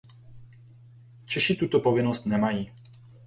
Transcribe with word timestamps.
Češi 1.25 1.55
tuto 1.55 1.79
povinnost 1.79 2.25
nemají. 2.25 2.71